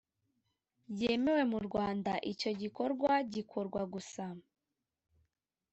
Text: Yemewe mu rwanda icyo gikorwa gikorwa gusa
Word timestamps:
Yemewe 0.99 1.43
mu 1.51 1.59
rwanda 1.67 2.11
icyo 2.31 2.51
gikorwa 2.61 3.11
gikorwa 3.33 3.81
gusa 3.93 4.23